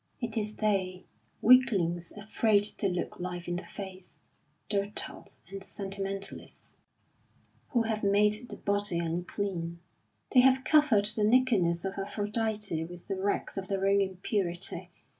It 0.19 0.35
is 0.35 0.55
they, 0.55 1.05
weaklings 1.43 2.11
afraid 2.13 2.63
to 2.63 2.89
look 2.89 3.19
life 3.19 3.47
in 3.47 3.57
the 3.57 3.65
face, 3.65 4.17
dotards 4.67 5.41
and 5.51 5.63
sentimentalists, 5.63 6.79
who 7.69 7.83
have 7.83 8.01
made 8.03 8.49
the 8.49 8.57
body 8.57 8.97
unclean. 8.97 9.79
They 10.31 10.39
have 10.39 10.63
covered 10.63 11.05
the 11.05 11.23
nakedness 11.23 11.85
of 11.85 11.93
Aphrodite 11.99 12.83
with 12.85 13.07
the 13.07 13.21
rags 13.21 13.59
of 13.59 13.67
their 13.67 13.85
own 13.85 14.01
impurity. 14.01 14.89